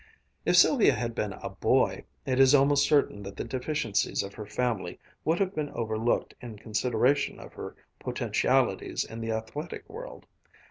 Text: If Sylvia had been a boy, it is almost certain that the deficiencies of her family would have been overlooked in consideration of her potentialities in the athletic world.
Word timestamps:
If 0.45 0.55
Sylvia 0.57 0.93
had 0.95 1.13
been 1.13 1.31
a 1.33 1.49
boy, 1.51 2.05
it 2.25 2.39
is 2.39 2.55
almost 2.55 2.87
certain 2.87 3.21
that 3.21 3.37
the 3.37 3.43
deficiencies 3.43 4.23
of 4.23 4.33
her 4.33 4.47
family 4.47 4.97
would 5.23 5.39
have 5.39 5.53
been 5.53 5.69
overlooked 5.69 6.33
in 6.41 6.57
consideration 6.57 7.39
of 7.39 7.53
her 7.53 7.75
potentialities 7.99 9.03
in 9.03 9.21
the 9.21 9.31
athletic 9.31 9.87
world. 9.87 10.25